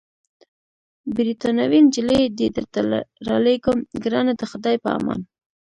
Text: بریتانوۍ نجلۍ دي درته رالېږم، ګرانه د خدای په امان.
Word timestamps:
بریتانوۍ 1.15 1.79
نجلۍ 1.85 2.21
دي 2.37 2.47
درته 2.55 2.79
رالېږم، 3.27 3.79
ګرانه 4.03 4.33
د 4.37 4.41
خدای 4.51 4.75
په 4.83 4.89
امان. 4.97 5.19